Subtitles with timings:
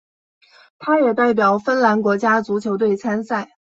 [0.79, 3.51] 他也代表芬兰国家足球队参赛。